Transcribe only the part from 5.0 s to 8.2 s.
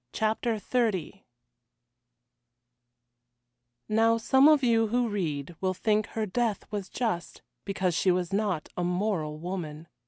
read will think her death was just, because she